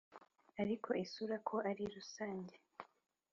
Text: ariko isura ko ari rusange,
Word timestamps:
ariko 0.61 0.89
isura 1.03 1.35
ko 1.47 1.55
ari 1.69 1.83
rusange, 1.95 2.55